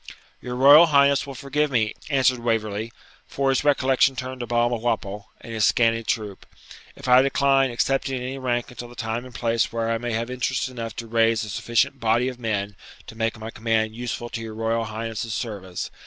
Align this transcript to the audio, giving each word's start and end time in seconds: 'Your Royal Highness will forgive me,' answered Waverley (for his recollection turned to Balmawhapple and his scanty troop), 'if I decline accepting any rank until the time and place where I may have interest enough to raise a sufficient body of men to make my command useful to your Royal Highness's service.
'Your 0.41 0.55
Royal 0.55 0.87
Highness 0.87 1.27
will 1.27 1.35
forgive 1.35 1.69
me,' 1.69 1.93
answered 2.09 2.39
Waverley 2.39 2.91
(for 3.27 3.49
his 3.51 3.63
recollection 3.63 4.15
turned 4.15 4.39
to 4.39 4.47
Balmawhapple 4.47 5.27
and 5.41 5.53
his 5.53 5.63
scanty 5.63 6.03
troop), 6.03 6.47
'if 6.95 7.07
I 7.07 7.21
decline 7.21 7.69
accepting 7.69 8.19
any 8.19 8.39
rank 8.39 8.71
until 8.71 8.87
the 8.89 8.95
time 8.95 9.25
and 9.25 9.35
place 9.35 9.71
where 9.71 9.91
I 9.91 9.99
may 9.99 10.13
have 10.13 10.31
interest 10.31 10.69
enough 10.69 10.95
to 10.95 11.05
raise 11.07 11.43
a 11.43 11.49
sufficient 11.49 11.99
body 11.99 12.29
of 12.29 12.39
men 12.39 12.75
to 13.05 13.15
make 13.15 13.37
my 13.37 13.51
command 13.51 13.95
useful 13.95 14.29
to 14.29 14.41
your 14.41 14.55
Royal 14.55 14.85
Highness's 14.85 15.35
service. 15.35 15.91